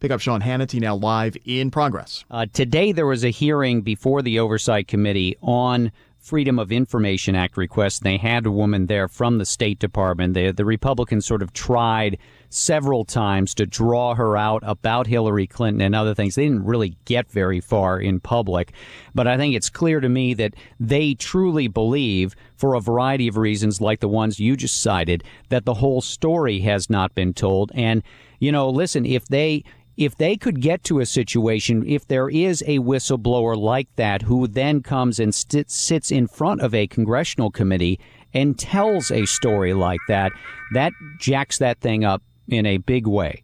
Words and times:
Pick 0.00 0.10
up 0.10 0.20
Sean 0.20 0.40
Hannity 0.40 0.80
now 0.80 0.96
live 0.96 1.36
in 1.44 1.70
progress. 1.70 2.24
Uh, 2.30 2.46
today, 2.52 2.92
there 2.92 3.06
was 3.06 3.24
a 3.24 3.30
hearing 3.30 3.82
before 3.82 4.22
the 4.22 4.38
Oversight 4.38 4.88
Committee 4.88 5.36
on 5.42 5.92
Freedom 6.24 6.58
of 6.58 6.72
Information 6.72 7.34
Act 7.34 7.58
request. 7.58 8.02
They 8.02 8.16
had 8.16 8.46
a 8.46 8.50
woman 8.50 8.86
there 8.86 9.08
from 9.08 9.36
the 9.36 9.44
State 9.44 9.78
Department. 9.78 10.32
The, 10.32 10.52
the 10.52 10.64
Republicans 10.64 11.26
sort 11.26 11.42
of 11.42 11.52
tried 11.52 12.16
several 12.48 13.04
times 13.04 13.54
to 13.56 13.66
draw 13.66 14.14
her 14.14 14.34
out 14.34 14.62
about 14.64 15.06
Hillary 15.06 15.46
Clinton 15.46 15.82
and 15.82 15.94
other 15.94 16.14
things. 16.14 16.34
They 16.34 16.44
didn't 16.44 16.64
really 16.64 16.96
get 17.04 17.30
very 17.30 17.60
far 17.60 18.00
in 18.00 18.20
public. 18.20 18.72
But 19.14 19.26
I 19.26 19.36
think 19.36 19.54
it's 19.54 19.68
clear 19.68 20.00
to 20.00 20.08
me 20.08 20.32
that 20.32 20.54
they 20.80 21.12
truly 21.12 21.68
believe, 21.68 22.34
for 22.56 22.72
a 22.72 22.80
variety 22.80 23.28
of 23.28 23.36
reasons 23.36 23.82
like 23.82 24.00
the 24.00 24.08
ones 24.08 24.40
you 24.40 24.56
just 24.56 24.80
cited, 24.80 25.24
that 25.50 25.66
the 25.66 25.74
whole 25.74 26.00
story 26.00 26.60
has 26.60 26.88
not 26.88 27.14
been 27.14 27.34
told. 27.34 27.70
And, 27.74 28.02
you 28.38 28.50
know, 28.50 28.70
listen, 28.70 29.04
if 29.04 29.26
they 29.26 29.62
if 29.96 30.16
they 30.16 30.36
could 30.36 30.60
get 30.60 30.82
to 30.84 31.00
a 31.00 31.06
situation, 31.06 31.84
if 31.86 32.06
there 32.06 32.28
is 32.28 32.62
a 32.66 32.78
whistleblower 32.80 33.56
like 33.56 33.88
that 33.96 34.22
who 34.22 34.48
then 34.48 34.82
comes 34.82 35.20
and 35.20 35.34
st- 35.34 35.70
sits 35.70 36.10
in 36.10 36.26
front 36.26 36.60
of 36.60 36.74
a 36.74 36.86
congressional 36.86 37.50
committee 37.50 38.00
and 38.32 38.58
tells 38.58 39.10
a 39.10 39.24
story 39.26 39.72
like 39.72 40.00
that, 40.08 40.32
that 40.72 40.92
jacks 41.20 41.58
that 41.58 41.80
thing 41.80 42.04
up 42.04 42.22
in 42.48 42.66
a 42.66 42.78
big 42.78 43.06
way. 43.06 43.43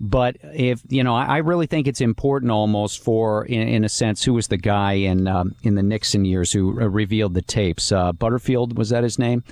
But 0.00 0.36
if 0.42 0.82
you 0.88 1.02
know, 1.02 1.14
I 1.14 1.38
really 1.38 1.66
think 1.66 1.88
it's 1.88 2.00
important, 2.00 2.52
almost 2.52 3.02
for, 3.02 3.44
in, 3.46 3.66
in 3.66 3.84
a 3.84 3.88
sense, 3.88 4.22
who 4.22 4.34
was 4.34 4.48
the 4.48 4.56
guy 4.56 4.92
in 4.92 5.26
um, 5.26 5.54
in 5.62 5.74
the 5.74 5.82
Nixon 5.82 6.24
years 6.24 6.52
who 6.52 6.80
uh, 6.80 6.86
revealed 6.86 7.34
the 7.34 7.42
tapes? 7.42 7.90
Uh, 7.90 8.12
Butterfield 8.12 8.78
was 8.78 8.90
that 8.90 9.02
his 9.02 9.18
name? 9.18 9.42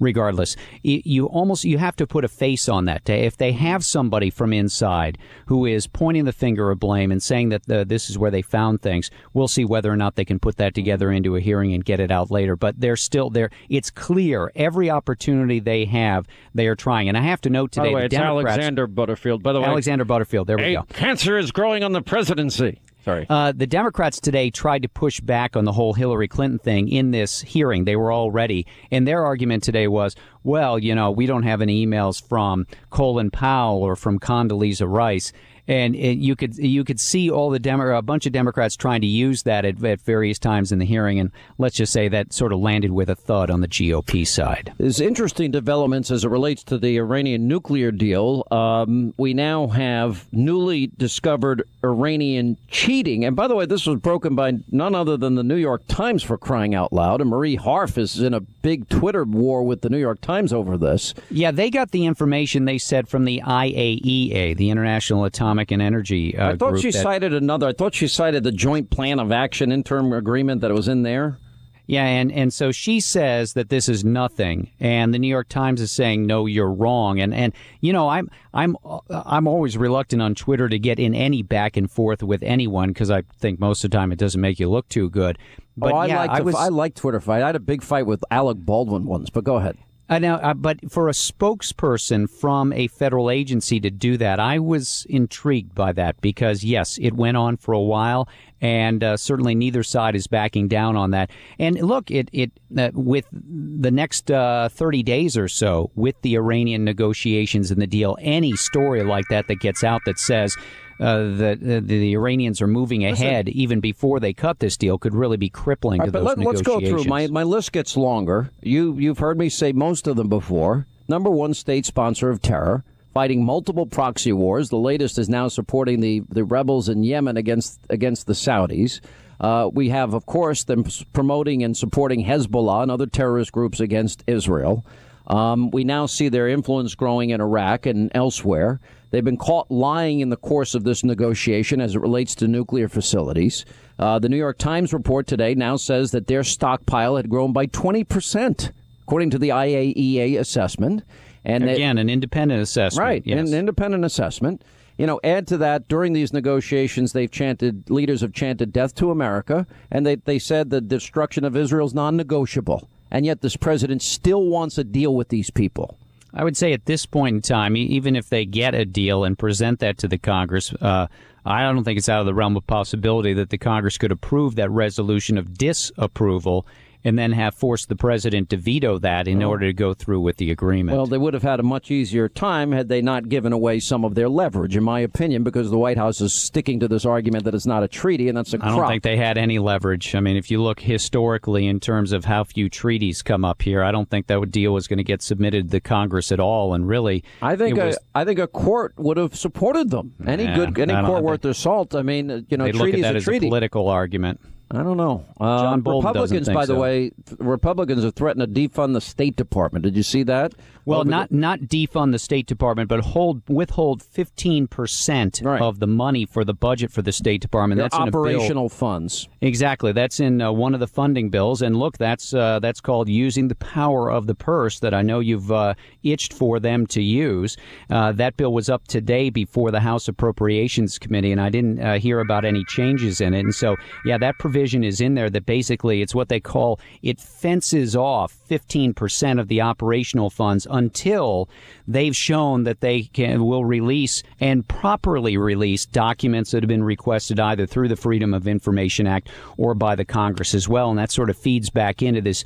Regardless, 0.00 0.56
you 0.82 1.26
almost 1.26 1.64
you 1.64 1.78
have 1.78 1.96
to 1.96 2.06
put 2.06 2.24
a 2.24 2.28
face 2.28 2.68
on 2.68 2.84
that. 2.86 3.04
day. 3.04 3.24
If 3.24 3.36
they 3.36 3.52
have 3.52 3.84
somebody 3.84 4.28
from 4.28 4.52
inside 4.52 5.18
who 5.46 5.64
is 5.66 5.86
pointing 5.86 6.24
the 6.24 6.32
finger 6.32 6.70
of 6.70 6.80
blame 6.80 7.12
and 7.12 7.22
saying 7.22 7.50
that 7.50 7.66
the, 7.66 7.84
this 7.84 8.10
is 8.10 8.18
where 8.18 8.30
they 8.30 8.42
found 8.42 8.82
things, 8.82 9.10
we'll 9.32 9.48
see 9.48 9.64
whether 9.64 9.90
or 9.90 9.96
not 9.96 10.16
they 10.16 10.24
can 10.24 10.38
put 10.38 10.56
that 10.56 10.74
together 10.74 11.12
into 11.12 11.36
a 11.36 11.40
hearing 11.40 11.72
and 11.72 11.84
get 11.84 12.00
it 12.00 12.10
out 12.10 12.30
later. 12.30 12.56
But 12.56 12.80
they're 12.80 12.96
still 12.96 13.30
there. 13.30 13.50
It's 13.68 13.90
clear 13.90 14.50
every 14.56 14.90
opportunity 14.90 15.60
they 15.60 15.84
have, 15.86 16.26
they 16.52 16.66
are 16.66 16.74
trying. 16.74 17.08
And 17.08 17.16
I 17.16 17.22
have 17.22 17.40
to 17.42 17.50
note 17.50 17.70
today, 17.70 17.84
by 17.84 17.88
the 17.88 17.94
way, 17.94 18.00
the 18.00 18.06
it's 18.06 18.14
Democrats, 18.16 18.48
Alexander 18.54 18.86
Butterfield. 18.88 19.42
By 19.42 19.52
the 19.52 19.60
way, 19.60 19.66
Alexander 19.66 19.93
Butterfield. 20.02 20.48
There 20.48 20.56
we 20.56 20.74
a 20.74 20.80
go. 20.80 20.82
cancer 20.92 21.38
is 21.38 21.52
growing 21.52 21.84
on 21.84 21.92
the 21.92 22.02
presidency. 22.02 22.80
Sorry. 23.04 23.26
Uh, 23.28 23.52
the 23.54 23.66
Democrats 23.66 24.18
today 24.18 24.48
tried 24.50 24.80
to 24.82 24.88
push 24.88 25.20
back 25.20 25.56
on 25.56 25.66
the 25.66 25.72
whole 25.72 25.92
Hillary 25.92 26.26
Clinton 26.26 26.58
thing 26.58 26.88
in 26.88 27.10
this 27.10 27.42
hearing. 27.42 27.84
They 27.84 27.96
were 27.96 28.10
all 28.10 28.30
ready. 28.30 28.66
And 28.90 29.06
their 29.06 29.24
argument 29.26 29.62
today 29.62 29.88
was, 29.88 30.16
well, 30.42 30.78
you 30.78 30.94
know, 30.94 31.10
we 31.10 31.26
don't 31.26 31.42
have 31.42 31.60
any 31.60 31.86
emails 31.86 32.26
from 32.26 32.66
Colin 32.88 33.30
Powell 33.30 33.82
or 33.82 33.94
from 33.94 34.18
Condoleezza 34.18 34.90
Rice 34.90 35.32
and 35.66 35.94
it, 35.94 36.18
you 36.18 36.36
could 36.36 36.56
you 36.56 36.84
could 36.84 37.00
see 37.00 37.30
all 37.30 37.50
the 37.50 37.58
Demo- 37.58 37.96
a 37.96 38.02
bunch 38.02 38.26
of 38.26 38.32
Democrats 38.32 38.76
trying 38.76 39.00
to 39.00 39.06
use 39.06 39.44
that 39.44 39.64
at, 39.64 39.82
at, 39.82 40.00
various 40.00 40.38
times 40.38 40.72
in 40.72 40.78
the 40.78 40.84
hearing, 40.84 41.18
and 41.18 41.30
let's 41.58 41.76
just 41.76 41.92
say 41.92 42.08
that 42.08 42.32
sort 42.32 42.52
of 42.52 42.58
landed 42.58 42.92
with 42.92 43.08
a 43.08 43.14
thud 43.14 43.50
on 43.50 43.60
the 43.60 43.68
GOP 43.68 44.26
side. 44.26 44.72
There's 44.78 45.00
interesting 45.00 45.50
developments 45.50 46.10
as 46.10 46.24
it 46.24 46.28
relates 46.28 46.62
to 46.64 46.78
the 46.78 46.98
Iranian 46.98 47.48
nuclear 47.48 47.90
deal. 47.90 48.46
Um, 48.50 49.14
we 49.16 49.34
now 49.34 49.68
have 49.68 50.26
newly 50.32 50.88
discovered 50.98 51.66
Iranian 51.82 52.56
cheating, 52.68 53.24
and 53.24 53.34
by 53.34 53.48
the 53.48 53.54
way, 53.54 53.66
this 53.66 53.86
was 53.86 54.00
broken 54.00 54.34
by 54.34 54.54
none 54.70 54.94
other 54.94 55.16
than 55.16 55.34
the 55.34 55.42
New 55.42 55.56
York 55.56 55.86
Times 55.88 56.22
for 56.22 56.36
crying 56.36 56.74
out 56.74 56.92
loud. 56.92 57.20
And 57.20 57.30
Marie 57.30 57.56
Harf 57.56 57.96
is 57.96 58.20
in 58.20 58.34
a 58.34 58.40
big 58.40 58.88
Twitter 58.88 59.24
war 59.24 59.62
with 59.62 59.80
the 59.80 59.90
New 59.90 59.98
York 59.98 60.20
Times 60.20 60.52
over 60.52 60.76
this. 60.76 61.14
Yeah, 61.30 61.50
they 61.50 61.70
got 61.70 61.90
the 61.90 62.06
information 62.06 62.64
they 62.64 62.78
said 62.78 63.08
from 63.08 63.24
the 63.24 63.40
IAEA, 63.44 64.56
the 64.56 64.70
International 64.70 65.24
Atomic 65.24 65.53
Atomic 65.54 65.70
and 65.70 65.82
Energy. 65.82 66.36
Uh, 66.36 66.52
I 66.52 66.56
thought 66.56 66.80
she 66.80 66.90
that, 66.90 67.02
cited 67.02 67.32
another. 67.32 67.68
I 67.68 67.72
thought 67.72 67.94
she 67.94 68.08
cited 68.08 68.42
the 68.42 68.52
Joint 68.52 68.90
Plan 68.90 69.20
of 69.20 69.30
Action 69.30 69.70
interim 69.70 70.12
agreement 70.12 70.60
that 70.62 70.72
was 70.72 70.88
in 70.88 71.02
there. 71.02 71.38
Yeah, 71.86 72.04
and, 72.06 72.32
and 72.32 72.52
so 72.52 72.72
she 72.72 72.98
says 72.98 73.52
that 73.52 73.68
this 73.68 73.90
is 73.90 74.04
nothing, 74.06 74.70
and 74.80 75.12
the 75.12 75.18
New 75.18 75.28
York 75.28 75.50
Times 75.50 75.82
is 75.82 75.92
saying 75.92 76.26
no, 76.26 76.46
you're 76.46 76.72
wrong. 76.72 77.20
And 77.20 77.34
and 77.34 77.52
you 77.80 77.92
know 77.92 78.08
I'm 78.08 78.30
I'm 78.54 78.74
I'm 79.10 79.46
always 79.46 79.76
reluctant 79.76 80.22
on 80.22 80.34
Twitter 80.34 80.68
to 80.68 80.78
get 80.78 80.98
in 80.98 81.14
any 81.14 81.42
back 81.42 81.76
and 81.76 81.90
forth 81.90 82.22
with 82.22 82.42
anyone 82.42 82.88
because 82.88 83.10
I 83.10 83.22
think 83.38 83.60
most 83.60 83.84
of 83.84 83.90
the 83.90 83.96
time 83.98 84.12
it 84.12 84.18
doesn't 84.18 84.40
make 84.40 84.58
you 84.58 84.70
look 84.70 84.88
too 84.88 85.10
good. 85.10 85.38
But 85.76 85.92
oh, 85.92 85.96
I 85.96 86.06
yeah, 86.06 86.18
like 86.20 86.30
I, 86.30 86.40
was, 86.40 86.54
I 86.54 86.68
like 86.68 86.94
Twitter 86.94 87.20
fight. 87.20 87.42
I 87.42 87.46
had 87.46 87.56
a 87.56 87.60
big 87.60 87.82
fight 87.82 88.06
with 88.06 88.24
Alec 88.30 88.56
Baldwin 88.58 89.04
once, 89.04 89.28
but 89.28 89.44
go 89.44 89.56
ahead. 89.56 89.76
Uh, 90.06 90.18
now, 90.18 90.34
uh, 90.36 90.52
but 90.52 90.78
for 90.90 91.08
a 91.08 91.12
spokesperson 91.12 92.28
from 92.28 92.72
a 92.74 92.88
federal 92.88 93.30
agency 93.30 93.80
to 93.80 93.90
do 93.90 94.18
that, 94.18 94.38
I 94.38 94.58
was 94.58 95.06
intrigued 95.08 95.74
by 95.74 95.92
that 95.92 96.20
because 96.20 96.62
yes, 96.62 96.98
it 97.00 97.14
went 97.14 97.38
on 97.38 97.56
for 97.56 97.72
a 97.72 97.80
while, 97.80 98.28
and 98.60 99.02
uh, 99.02 99.16
certainly 99.16 99.54
neither 99.54 99.82
side 99.82 100.14
is 100.14 100.26
backing 100.26 100.68
down 100.68 100.96
on 100.96 101.12
that. 101.12 101.30
And 101.58 101.80
look, 101.80 102.10
it 102.10 102.28
it 102.32 102.52
uh, 102.76 102.90
with 102.92 103.26
the 103.32 103.90
next 103.90 104.30
uh, 104.30 104.68
thirty 104.68 105.02
days 105.02 105.38
or 105.38 105.48
so 105.48 105.90
with 105.94 106.20
the 106.20 106.34
Iranian 106.34 106.84
negotiations 106.84 107.70
and 107.70 107.80
the 107.80 107.86
deal, 107.86 108.18
any 108.20 108.56
story 108.56 109.02
like 109.04 109.24
that 109.30 109.48
that 109.48 109.60
gets 109.60 109.82
out 109.82 110.02
that 110.04 110.18
says 110.18 110.54
that 110.98 111.58
uh, 111.62 111.80
the 111.84 112.12
Iranians 112.12 112.62
are 112.62 112.66
moving 112.66 113.04
ahead 113.04 113.48
even 113.48 113.80
before 113.80 114.20
they 114.20 114.32
cut 114.32 114.60
this 114.60 114.76
deal 114.76 114.98
could 114.98 115.14
really 115.14 115.36
be 115.36 115.48
crippling 115.48 116.00
right, 116.00 116.06
to 116.06 116.12
those 116.12 116.24
let, 116.24 116.38
negotiations. 116.38 116.68
Let's 116.68 116.88
go 116.88 117.02
through. 117.02 117.10
My, 117.10 117.26
my 117.26 117.42
list 117.42 117.72
gets 117.72 117.96
longer. 117.96 118.50
You, 118.62 118.96
you've 118.98 119.18
heard 119.18 119.38
me 119.38 119.48
say 119.48 119.72
most 119.72 120.06
of 120.06 120.16
them 120.16 120.28
before. 120.28 120.86
Number 121.08 121.30
one, 121.30 121.52
state 121.54 121.84
sponsor 121.84 122.30
of 122.30 122.40
terror, 122.40 122.84
fighting 123.12 123.44
multiple 123.44 123.86
proxy 123.86 124.32
wars. 124.32 124.70
The 124.70 124.76
latest 124.76 125.18
is 125.18 125.28
now 125.28 125.48
supporting 125.48 126.00
the, 126.00 126.22
the 126.28 126.44
rebels 126.44 126.88
in 126.88 127.02
Yemen 127.02 127.36
against, 127.36 127.80
against 127.90 128.26
the 128.26 128.32
Saudis. 128.32 129.00
Uh, 129.40 129.68
we 129.72 129.88
have, 129.88 130.14
of 130.14 130.26
course, 130.26 130.64
them 130.64 130.84
promoting 131.12 131.62
and 131.62 131.76
supporting 131.76 132.24
Hezbollah 132.24 132.82
and 132.82 132.90
other 132.90 133.06
terrorist 133.06 133.52
groups 133.52 133.80
against 133.80 134.22
Israel. 134.26 134.86
Um, 135.26 135.70
we 135.70 135.84
now 135.84 136.06
see 136.06 136.28
their 136.28 136.48
influence 136.48 136.94
growing 136.94 137.30
in 137.30 137.40
Iraq 137.40 137.86
and 137.86 138.10
elsewhere. 138.14 138.80
They've 139.14 139.24
been 139.24 139.36
caught 139.36 139.70
lying 139.70 140.18
in 140.18 140.30
the 140.30 140.36
course 140.36 140.74
of 140.74 140.82
this 140.82 141.04
negotiation 141.04 141.80
as 141.80 141.94
it 141.94 142.00
relates 142.00 142.34
to 142.34 142.48
nuclear 142.48 142.88
facilities. 142.88 143.64
Uh, 143.96 144.18
the 144.18 144.28
New 144.28 144.36
York 144.36 144.58
Times 144.58 144.92
report 144.92 145.28
today 145.28 145.54
now 145.54 145.76
says 145.76 146.10
that 146.10 146.26
their 146.26 146.42
stockpile 146.42 147.14
had 147.14 147.28
grown 147.28 147.52
by 147.52 147.68
20%, 147.68 148.72
according 149.02 149.30
to 149.30 149.38
the 149.38 149.50
IAEA 149.50 150.36
assessment. 150.36 151.04
And 151.44 151.62
again, 151.62 151.96
an 151.98 152.10
independent 152.10 152.60
assessment. 152.60 153.06
Right, 153.06 153.22
yes. 153.24 153.48
an 153.48 153.56
independent 153.56 154.04
assessment. 154.04 154.64
You 154.98 155.06
know, 155.06 155.20
add 155.22 155.46
to 155.46 155.58
that, 155.58 155.86
during 155.86 156.12
these 156.12 156.32
negotiations, 156.32 157.12
they've 157.12 157.30
chanted, 157.30 157.88
leaders 157.88 158.20
have 158.20 158.32
chanted 158.32 158.72
death 158.72 158.96
to 158.96 159.12
America, 159.12 159.64
and 159.92 160.04
they, 160.04 160.16
they 160.16 160.40
said 160.40 160.70
the 160.70 160.80
destruction 160.80 161.44
of 161.44 161.56
Israel 161.56 161.86
is 161.86 161.94
non 161.94 162.16
negotiable 162.16 162.88
and 163.14 163.24
yet 163.24 163.42
this 163.42 163.56
president 163.56 164.02
still 164.02 164.46
wants 164.46 164.76
a 164.76 164.82
deal 164.82 165.14
with 165.14 165.28
these 165.28 165.48
people. 165.48 165.96
I 166.34 166.42
would 166.42 166.56
say 166.56 166.72
at 166.72 166.86
this 166.86 167.06
point 167.06 167.36
in 167.36 167.42
time, 167.42 167.76
even 167.76 168.16
if 168.16 168.28
they 168.28 168.44
get 168.44 168.74
a 168.74 168.84
deal 168.84 169.22
and 169.24 169.38
present 169.38 169.78
that 169.78 169.98
to 169.98 170.08
the 170.08 170.18
Congress, 170.18 170.72
uh, 170.80 171.06
I 171.46 171.62
don't 171.62 171.84
think 171.84 171.98
it's 171.98 172.08
out 172.08 172.20
of 172.20 172.26
the 172.26 172.34
realm 172.34 172.56
of 172.56 172.66
possibility 172.66 173.34
that 173.34 173.50
the 173.50 173.58
Congress 173.58 173.98
could 173.98 174.10
approve 174.10 174.56
that 174.56 174.70
resolution 174.70 175.38
of 175.38 175.56
disapproval 175.56 176.66
and 177.04 177.18
then 177.18 177.32
have 177.32 177.54
forced 177.54 177.88
the 177.88 177.96
president 177.96 178.50
to 178.50 178.56
veto 178.56 178.98
that 178.98 179.28
in 179.28 179.42
order 179.42 179.66
to 179.66 179.72
go 179.72 179.92
through 179.92 180.20
with 180.20 180.38
the 180.38 180.50
agreement. 180.50 180.96
Well, 180.96 181.06
they 181.06 181.18
would 181.18 181.34
have 181.34 181.42
had 181.42 181.60
a 181.60 181.62
much 181.62 181.90
easier 181.90 182.28
time 182.28 182.72
had 182.72 182.88
they 182.88 183.02
not 183.02 183.28
given 183.28 183.52
away 183.52 183.80
some 183.80 184.04
of 184.04 184.14
their 184.14 184.28
leverage, 184.28 184.76
in 184.76 184.82
my 184.82 185.00
opinion, 185.00 185.44
because 185.44 185.70
the 185.70 185.78
White 185.78 185.98
House 185.98 186.20
is 186.20 186.32
sticking 186.32 186.80
to 186.80 186.88
this 186.88 187.04
argument 187.04 187.44
that 187.44 187.54
it's 187.54 187.66
not 187.66 187.82
a 187.82 187.88
treaty 187.88 188.28
and 188.28 188.36
that's 188.36 188.54
a 188.54 188.58
I 188.64 188.70
don't 188.70 188.88
think 188.88 189.02
they 189.02 189.18
had 189.18 189.36
any 189.36 189.58
leverage. 189.58 190.14
I 190.14 190.20
mean, 190.20 190.36
if 190.36 190.50
you 190.50 190.62
look 190.62 190.80
historically 190.80 191.66
in 191.66 191.78
terms 191.80 192.12
of 192.12 192.24
how 192.24 192.44
few 192.44 192.70
treaties 192.70 193.22
come 193.22 193.44
up 193.44 193.60
here, 193.60 193.82
I 193.82 193.92
don't 193.92 194.08
think 194.08 194.26
that 194.28 194.40
deal 194.50 194.72
was 194.72 194.86
going 194.86 194.98
to 194.98 195.04
get 195.04 195.20
submitted 195.20 195.70
to 195.70 195.80
Congress 195.80 196.32
at 196.32 196.40
all. 196.40 196.74
And 196.74 196.88
really, 196.88 197.24
I 197.42 197.56
think 197.56 197.76
was, 197.76 197.96
a, 197.96 198.18
I 198.18 198.24
think 198.24 198.38
a 198.38 198.46
court 198.46 198.94
would 198.96 199.16
have 199.16 199.36
supported 199.36 199.90
them. 199.90 200.14
Any 200.26 200.44
yeah, 200.44 200.70
good 200.70 200.90
any 200.90 201.06
court 201.06 201.22
worth 201.22 201.42
their 201.42 201.54
salt. 201.54 201.94
I 201.94 202.02
mean, 202.02 202.46
you 202.48 202.56
know, 202.56 202.70
treaty 202.70 202.78
look 202.78 202.94
at 202.94 203.02
that 203.02 203.16
as 203.16 203.24
treaty. 203.24 203.46
a 203.46 203.50
political 203.50 203.88
argument. 203.88 204.40
I 204.70 204.82
don't 204.82 204.96
know. 204.96 205.24
Uh, 205.38 205.62
John 205.62 205.82
Republicans, 205.82 206.48
by 206.48 206.66
the 206.66 206.74
way, 206.74 207.12
Republicans 207.38 208.02
have 208.02 208.14
threatened 208.14 208.54
to 208.54 208.68
defund 208.68 208.94
the 208.94 209.00
State 209.00 209.36
Department. 209.36 209.84
Did 209.84 209.96
you 209.96 210.02
see 210.02 210.22
that? 210.24 210.54
Well, 210.84 211.04
not 211.04 211.30
the... 211.30 211.36
not 211.36 211.60
defund 211.60 212.12
the 212.12 212.18
State 212.18 212.46
Department, 212.46 212.88
but 212.88 213.00
hold 213.00 213.42
withhold 213.48 214.02
fifteen 214.02 214.66
percent 214.66 215.40
right. 215.42 215.60
of 215.60 215.80
the 215.80 215.86
money 215.86 216.26
for 216.26 216.44
the 216.44 216.54
budget 216.54 216.92
for 216.92 217.02
the 217.02 217.12
State 217.12 217.40
Department. 217.40 217.78
Your 217.78 217.88
that's 217.88 217.96
operational 217.96 218.68
funds. 218.68 219.28
Exactly. 219.40 219.92
That's 219.92 220.20
in 220.20 220.40
uh, 220.40 220.52
one 220.52 220.74
of 220.74 220.80
the 220.80 220.86
funding 220.86 221.30
bills. 221.30 221.62
And 221.62 221.76
look, 221.76 221.98
that's 221.98 222.32
uh, 222.32 222.60
that's 222.60 222.80
called 222.80 223.08
using 223.08 223.48
the 223.48 223.54
power 223.56 224.10
of 224.10 224.26
the 224.26 224.34
purse 224.34 224.80
that 224.80 224.94
I 224.94 225.02
know 225.02 225.20
you've 225.20 225.50
uh, 225.50 225.74
itched 226.02 226.32
for 226.32 226.60
them 226.60 226.86
to 226.88 227.02
use. 227.02 227.56
Uh, 227.90 228.12
that 228.12 228.36
bill 228.36 228.52
was 228.52 228.68
up 228.68 228.86
today 228.86 229.30
before 229.30 229.70
the 229.70 229.80
House 229.80 230.06
Appropriations 230.06 230.98
Committee, 230.98 231.32
and 231.32 231.40
I 231.40 231.48
didn't 231.50 231.80
uh, 231.80 231.98
hear 231.98 232.20
about 232.20 232.44
any 232.44 232.64
changes 232.64 233.20
in 233.20 233.34
it. 233.34 233.40
And 233.40 233.54
so, 233.54 233.76
yeah, 234.04 234.18
that. 234.18 234.34
Provision 234.44 234.84
is 234.84 235.00
in 235.00 235.14
there 235.14 235.30
that 235.30 235.46
basically 235.46 236.02
it's 236.02 236.14
what 236.14 236.28
they 236.28 236.38
call 236.38 236.78
it 237.02 237.18
fences 237.18 237.96
off 237.96 238.36
15% 238.50 239.40
of 239.40 239.48
the 239.48 239.62
operational 239.62 240.28
funds 240.28 240.66
until 240.74 241.48
they've 241.86 242.16
shown 242.16 242.64
that 242.64 242.80
they 242.80 243.02
can 243.02 243.44
will 243.44 243.64
release 243.64 244.22
and 244.40 244.66
properly 244.66 245.36
release 245.36 245.86
documents 245.86 246.50
that 246.50 246.62
have 246.62 246.68
been 246.68 246.84
requested 246.84 247.38
either 247.38 247.66
through 247.66 247.88
the 247.88 247.96
Freedom 247.96 248.34
of 248.34 248.48
Information 248.48 249.06
Act 249.06 249.28
or 249.56 249.74
by 249.74 249.94
the 249.94 250.04
Congress 250.04 250.54
as 250.54 250.68
well. 250.68 250.90
And 250.90 250.98
that 250.98 251.10
sort 251.10 251.30
of 251.30 251.36
feeds 251.36 251.70
back 251.70 252.02
into 252.02 252.20
this 252.20 252.44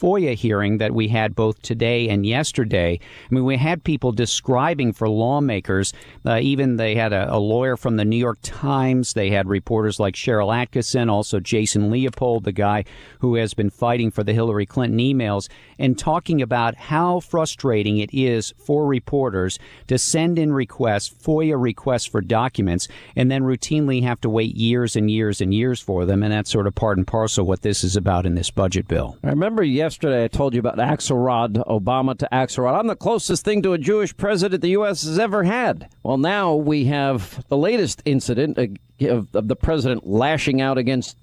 FOIA 0.00 0.34
hearing 0.34 0.78
that 0.78 0.94
we 0.94 1.08
had 1.08 1.34
both 1.34 1.60
today 1.60 2.08
and 2.08 2.24
yesterday. 2.24 2.98
I 3.30 3.34
mean, 3.34 3.44
we 3.44 3.58
had 3.58 3.84
people 3.84 4.12
describing 4.12 4.94
for 4.94 5.08
lawmakers, 5.08 5.92
uh, 6.24 6.38
even 6.40 6.76
they 6.76 6.94
had 6.94 7.12
a, 7.12 7.34
a, 7.34 7.38
lawyer 7.38 7.76
from 7.76 7.96
the 7.96 8.04
New 8.04 8.16
York 8.16 8.38
Times. 8.42 9.12
They 9.12 9.30
had 9.30 9.46
reporters 9.46 10.00
like 10.00 10.14
Sharyl 10.14 10.48
Attkisson, 10.48 11.10
also 11.10 11.38
Jason 11.38 11.90
Leopold, 11.90 12.44
the 12.44 12.52
guy 12.52 12.84
who 13.18 13.34
has 13.34 13.52
been 13.52 13.68
fighting 13.68 14.10
for 14.10 14.24
the 14.24 14.32
Hillary 14.32 14.64
Clinton 14.64 14.98
emails, 14.98 15.48
and 15.78 15.98
talking 15.98 16.40
about 16.40 16.76
how 16.76 17.20
frustrating 17.20 17.98
it 17.98 18.10
is 18.12 18.54
for 18.56 18.86
reporters 18.86 19.58
to 19.88 19.98
send 19.98 20.38
in 20.38 20.52
requests, 20.52 21.10
FOIA 21.22 21.60
requests 21.60 22.06
for 22.06 22.22
documents, 22.22 22.88
and 23.16 23.30
then 23.30 23.42
routinely 23.42 24.02
have 24.02 24.20
to 24.22 24.30
wait 24.30 24.56
years 24.56 24.96
and 24.96 25.10
years 25.10 25.42
and 25.42 25.52
years 25.52 25.80
for 25.80 26.06
them. 26.06 26.22
And 26.22 26.32
that's 26.32 26.50
sort 26.50 26.66
of 26.66 26.74
part 26.74 26.96
and 26.96 27.06
parcel 27.06 27.44
what 27.44 27.62
this 27.62 27.84
is 27.84 27.96
about 27.96 28.24
in 28.24 28.34
this 28.34 28.50
budget 28.50 28.88
bill. 28.88 29.18
I 29.22 29.28
remember 29.28 29.62
yesterday 29.62 29.89
yesterday 29.90 30.22
I 30.22 30.28
told 30.28 30.54
you 30.54 30.60
about 30.60 30.76
Axelrod, 30.76 31.66
Obama 31.66 32.16
to 32.18 32.28
Axelrod. 32.30 32.78
I'm 32.78 32.86
the 32.86 32.94
closest 32.94 33.44
thing 33.44 33.60
to 33.62 33.72
a 33.72 33.78
Jewish 33.78 34.16
president 34.16 34.62
the 34.62 34.68
U.S. 34.68 35.02
has 35.02 35.18
ever 35.18 35.42
had. 35.42 35.88
Well, 36.04 36.16
now 36.16 36.54
we 36.54 36.84
have 36.84 37.44
the 37.48 37.56
latest 37.56 38.00
incident 38.04 38.56
of, 39.00 39.34
of 39.34 39.48
the 39.48 39.56
president 39.56 40.06
lashing 40.06 40.60
out 40.60 40.78
against 40.78 41.16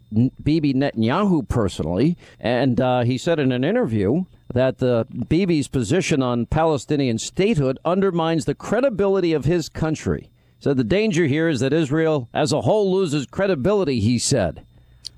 Bibi 0.43 0.73
Netanyahu 0.73 1.47
personally. 1.47 2.17
And 2.41 2.81
uh, 2.81 3.03
he 3.03 3.17
said 3.17 3.39
in 3.39 3.53
an 3.53 3.63
interview 3.63 4.25
that 4.53 4.79
the 4.79 5.07
Bibi's 5.29 5.69
position 5.69 6.21
on 6.21 6.45
Palestinian 6.45 7.19
statehood 7.19 7.79
undermines 7.85 8.43
the 8.43 8.53
credibility 8.53 9.31
of 9.31 9.45
his 9.45 9.69
country. 9.69 10.29
So 10.59 10.73
the 10.73 10.83
danger 10.83 11.27
here 11.27 11.47
is 11.47 11.61
that 11.61 11.71
Israel 11.71 12.27
as 12.33 12.51
a 12.51 12.61
whole 12.61 12.91
loses 12.91 13.27
credibility, 13.27 14.01
he 14.01 14.19
said. 14.19 14.65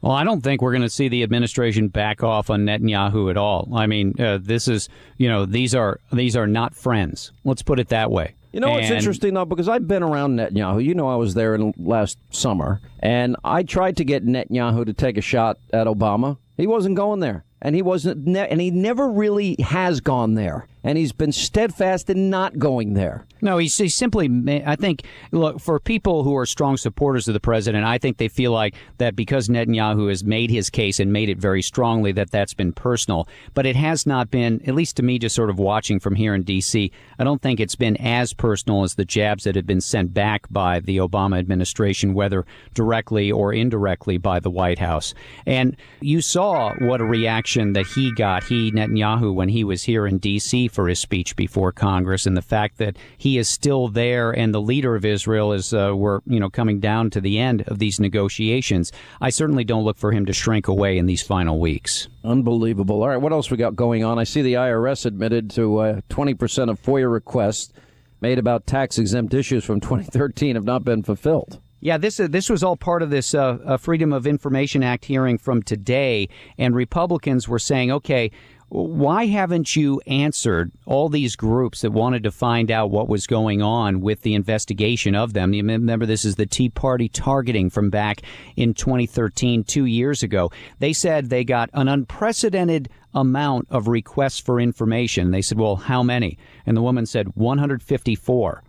Well, 0.01 0.13
I 0.13 0.23
don't 0.23 0.41
think 0.41 0.61
we're 0.61 0.71
going 0.71 0.81
to 0.83 0.89
see 0.89 1.07
the 1.07 1.23
administration 1.23 1.87
back 1.87 2.23
off 2.23 2.49
on 2.49 2.61
Netanyahu 2.65 3.29
at 3.29 3.37
all. 3.37 3.69
I 3.73 3.87
mean, 3.87 4.19
uh, 4.19 4.39
this 4.41 4.67
is, 4.67 4.89
you 5.17 5.27
know, 5.29 5.45
these 5.45 5.75
are 5.75 5.99
these 6.11 6.35
are 6.35 6.47
not 6.47 6.75
friends. 6.75 7.31
Let's 7.43 7.61
put 7.61 7.79
it 7.79 7.89
that 7.89 8.11
way. 8.11 8.35
You 8.51 8.59
know 8.59 8.71
what's 8.71 8.89
interesting 8.89 9.35
though, 9.35 9.45
because 9.45 9.69
I've 9.69 9.87
been 9.87 10.01
around 10.01 10.37
Netanyahu. 10.37 10.83
You 10.83 10.95
know, 10.95 11.07
I 11.07 11.15
was 11.15 11.35
there 11.35 11.53
in 11.53 11.73
last 11.77 12.17
summer, 12.31 12.81
and 12.99 13.35
I 13.43 13.63
tried 13.63 13.97
to 13.97 14.03
get 14.03 14.25
Netanyahu 14.25 14.85
to 14.85 14.93
take 14.93 15.17
a 15.17 15.21
shot 15.21 15.57
at 15.71 15.85
Obama. 15.85 16.37
He 16.57 16.65
wasn't 16.67 16.95
going 16.95 17.19
there 17.19 17.45
and 17.61 17.75
he 17.75 17.81
wasn't, 17.81 18.25
ne- 18.25 18.47
and 18.47 18.59
he 18.59 18.71
never 18.71 19.09
really 19.09 19.55
has 19.59 20.01
gone 20.01 20.35
there, 20.35 20.67
and 20.83 20.97
he's 20.97 21.11
been 21.11 21.31
steadfast 21.31 22.09
in 22.09 22.29
not 22.29 22.57
going 22.57 22.93
there. 22.93 23.25
No, 23.41 23.57
he's, 23.57 23.77
he's 23.77 23.95
simply. 23.95 24.29
I 24.65 24.75
think 24.75 25.03
look 25.31 25.59
for 25.59 25.79
people 25.79 26.23
who 26.23 26.35
are 26.35 26.45
strong 26.45 26.77
supporters 26.77 27.27
of 27.27 27.33
the 27.33 27.39
president. 27.39 27.85
I 27.85 27.97
think 27.97 28.17
they 28.17 28.27
feel 28.27 28.51
like 28.51 28.75
that 28.97 29.15
because 29.15 29.47
Netanyahu 29.47 30.09
has 30.09 30.23
made 30.23 30.51
his 30.51 30.69
case 30.69 30.99
and 30.99 31.13
made 31.13 31.29
it 31.29 31.37
very 31.37 31.61
strongly 31.61 32.11
that 32.13 32.31
that's 32.31 32.53
been 32.53 32.73
personal, 32.73 33.27
but 33.53 33.65
it 33.65 33.75
has 33.75 34.05
not 34.05 34.29
been. 34.29 34.61
At 34.67 34.75
least 34.75 34.97
to 34.97 35.03
me, 35.03 35.19
just 35.19 35.35
sort 35.35 35.49
of 35.49 35.57
watching 35.57 35.99
from 35.99 36.15
here 36.15 36.35
in 36.35 36.43
D.C., 36.43 36.91
I 37.17 37.23
don't 37.23 37.41
think 37.41 37.59
it's 37.59 37.75
been 37.75 37.97
as 37.97 38.33
personal 38.33 38.83
as 38.83 38.95
the 38.95 39.05
jabs 39.05 39.45
that 39.45 39.55
have 39.55 39.67
been 39.67 39.81
sent 39.81 40.13
back 40.13 40.47
by 40.49 40.79
the 40.79 40.97
Obama 40.97 41.39
administration, 41.39 42.13
whether 42.13 42.45
directly 42.73 43.31
or 43.31 43.53
indirectly 43.53 44.17
by 44.17 44.39
the 44.39 44.49
White 44.49 44.79
House. 44.79 45.13
And 45.45 45.77
you 46.01 46.21
saw 46.21 46.73
what 46.79 47.01
a 47.01 47.05
reaction 47.05 47.29
reaction 47.49 47.73
that 47.73 47.85
he 47.85 48.11
got, 48.13 48.43
he, 48.43 48.71
Netanyahu, 48.71 49.33
when 49.33 49.49
he 49.49 49.63
was 49.63 49.83
here 49.83 50.07
in 50.07 50.17
D.C. 50.17 50.68
for 50.69 50.87
his 50.87 50.99
speech 50.99 51.35
before 51.35 51.71
Congress, 51.71 52.25
and 52.25 52.37
the 52.37 52.41
fact 52.41 52.77
that 52.77 52.97
he 53.17 53.37
is 53.37 53.49
still 53.49 53.87
there 53.87 54.31
and 54.31 54.53
the 54.53 54.61
leader 54.61 54.95
of 54.95 55.05
Israel 55.05 55.51
is, 55.51 55.73
uh, 55.73 55.93
we're, 55.95 56.21
you 56.25 56.39
know, 56.39 56.49
coming 56.49 56.79
down 56.79 57.09
to 57.11 57.21
the 57.21 57.37
end 57.39 57.63
of 57.63 57.79
these 57.79 57.99
negotiations, 57.99 58.91
I 59.21 59.29
certainly 59.29 59.63
don't 59.63 59.83
look 59.83 59.97
for 59.97 60.11
him 60.11 60.25
to 60.25 60.33
shrink 60.33 60.67
away 60.67 60.97
in 60.97 61.05
these 61.05 61.21
final 61.21 61.59
weeks. 61.59 62.07
Unbelievable. 62.23 63.01
All 63.01 63.09
right, 63.09 63.17
what 63.17 63.31
else 63.31 63.49
we 63.49 63.57
got 63.57 63.75
going 63.75 64.03
on? 64.03 64.19
I 64.19 64.23
see 64.23 64.41
the 64.41 64.53
IRS 64.53 65.05
admitted 65.05 65.49
to 65.51 65.77
uh, 65.79 66.01
20% 66.09 66.69
of 66.69 66.81
FOIA 66.81 67.11
requests 67.11 67.73
made 68.21 68.39
about 68.39 68.67
tax 68.67 68.97
exempt 68.97 69.33
issues 69.33 69.63
from 69.63 69.79
2013 69.79 70.55
have 70.55 70.65
not 70.65 70.83
been 70.83 71.03
fulfilled. 71.03 71.59
Yeah, 71.81 71.97
this 71.97 72.19
uh, 72.19 72.27
this 72.29 72.49
was 72.49 72.61
all 72.61 72.75
part 72.75 73.01
of 73.01 73.09
this 73.09 73.33
uh, 73.33 73.57
uh, 73.65 73.77
Freedom 73.77 74.11
of 74.11 74.27
Information 74.27 74.83
Act 74.83 75.05
hearing 75.05 75.37
from 75.37 75.63
today, 75.63 76.27
and 76.57 76.75
Republicans 76.75 77.47
were 77.47 77.59
saying, 77.59 77.91
okay. 77.91 78.31
Why 78.69 79.25
haven't 79.25 79.75
you 79.75 79.99
answered 80.05 80.71
all 80.85 81.09
these 81.09 81.35
groups 81.35 81.81
that 81.81 81.91
wanted 81.91 82.21
to 82.23 82.31
find 82.31 82.69
out 82.69 82.91
what 82.91 83.09
was 83.09 83.25
going 83.25 83.63
on 83.63 83.99
with 83.99 84.21
the 84.21 84.35
investigation 84.35 85.15
of 85.15 85.33
them? 85.33 85.53
You 85.53 85.63
remember, 85.63 86.05
this 86.05 86.23
is 86.23 86.35
the 86.35 86.45
Tea 86.45 86.69
Party 86.69 87.09
targeting 87.09 87.71
from 87.71 87.89
back 87.89 88.21
in 88.55 88.75
2013, 88.75 89.63
two 89.63 89.85
years 89.85 90.21
ago. 90.21 90.51
They 90.77 90.93
said 90.93 91.29
they 91.29 91.43
got 91.43 91.71
an 91.73 91.87
unprecedented 91.87 92.89
amount 93.13 93.67
of 93.71 93.87
requests 93.87 94.39
for 94.39 94.59
information. 94.59 95.31
They 95.31 95.41
said, 95.41 95.57
well, 95.57 95.75
how 95.75 96.03
many? 96.03 96.37
And 96.67 96.77
the 96.77 96.83
woman 96.83 97.07
said 97.07 97.35
154. 97.35 98.63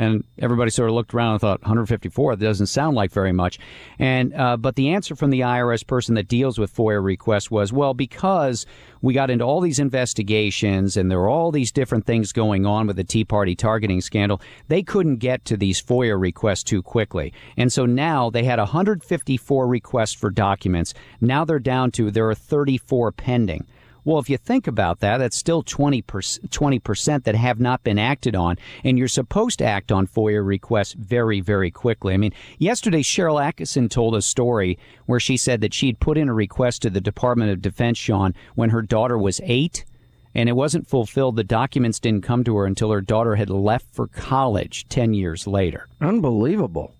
And 0.00 0.24
everybody 0.38 0.70
sort 0.70 0.88
of 0.88 0.94
looked 0.94 1.12
around 1.12 1.32
and 1.32 1.40
thought, 1.42 1.60
154 1.60 2.36
doesn't 2.36 2.68
sound 2.68 2.96
like 2.96 3.12
very 3.12 3.32
much. 3.32 3.58
And 3.98 4.32
uh, 4.32 4.56
but 4.56 4.76
the 4.76 4.88
answer 4.88 5.14
from 5.14 5.28
the 5.28 5.40
IRS 5.40 5.86
person 5.86 6.14
that 6.14 6.26
deals 6.26 6.58
with 6.58 6.74
FOIA 6.74 7.04
requests 7.04 7.50
was, 7.50 7.70
well, 7.70 7.92
because 7.92 8.64
we 9.02 9.12
got 9.12 9.28
into 9.28 9.44
all 9.44 9.60
these 9.60 9.78
investigations 9.78 10.96
and 10.96 11.10
there 11.10 11.18
were 11.18 11.28
all 11.28 11.52
these 11.52 11.70
different 11.70 12.06
things 12.06 12.32
going 12.32 12.64
on 12.64 12.86
with 12.86 12.96
the 12.96 13.04
Tea 13.04 13.26
Party 13.26 13.54
targeting 13.54 14.00
scandal, 14.00 14.40
they 14.68 14.82
couldn't 14.82 15.16
get 15.16 15.44
to 15.44 15.58
these 15.58 15.82
FOIA 15.82 16.18
requests 16.18 16.64
too 16.64 16.82
quickly. 16.82 17.34
And 17.58 17.70
so 17.70 17.84
now 17.84 18.30
they 18.30 18.44
had 18.44 18.58
154 18.58 19.68
requests 19.68 20.14
for 20.14 20.30
documents. 20.30 20.94
Now 21.20 21.44
they're 21.44 21.58
down 21.58 21.90
to 21.92 22.10
there 22.10 22.30
are 22.30 22.34
34 22.34 23.12
pending. 23.12 23.66
Well, 24.04 24.18
if 24.18 24.30
you 24.30 24.36
think 24.36 24.66
about 24.66 25.00
that, 25.00 25.18
that's 25.18 25.36
still 25.36 25.62
20%, 25.62 26.04
20% 26.48 27.24
that 27.24 27.34
have 27.34 27.60
not 27.60 27.82
been 27.82 27.98
acted 27.98 28.34
on. 28.34 28.56
And 28.84 28.98
you're 28.98 29.08
supposed 29.08 29.58
to 29.58 29.64
act 29.64 29.92
on 29.92 30.06
FOIA 30.06 30.44
requests 30.44 30.94
very, 30.94 31.40
very 31.40 31.70
quickly. 31.70 32.14
I 32.14 32.16
mean, 32.16 32.32
yesterday, 32.58 33.02
Sharyl 33.02 33.40
Attkisson 33.40 33.90
told 33.90 34.14
a 34.14 34.22
story 34.22 34.78
where 35.06 35.20
she 35.20 35.36
said 35.36 35.60
that 35.60 35.74
she'd 35.74 36.00
put 36.00 36.18
in 36.18 36.28
a 36.28 36.34
request 36.34 36.82
to 36.82 36.90
the 36.90 37.00
Department 37.00 37.50
of 37.50 37.62
Defense, 37.62 37.98
Sean, 37.98 38.34
when 38.54 38.70
her 38.70 38.82
daughter 38.82 39.18
was 39.18 39.40
eight 39.44 39.84
and 40.34 40.48
it 40.48 40.52
wasn't 40.52 40.86
fulfilled. 40.86 41.36
The 41.36 41.44
documents 41.44 41.98
didn't 41.98 42.24
come 42.24 42.44
to 42.44 42.56
her 42.56 42.66
until 42.66 42.90
her 42.90 43.00
daughter 43.00 43.36
had 43.36 43.50
left 43.50 43.86
for 43.92 44.06
college 44.06 44.88
10 44.88 45.14
years 45.14 45.46
later. 45.46 45.86
Unbelievable. 46.00 46.94